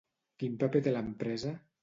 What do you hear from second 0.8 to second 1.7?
té l'empresa?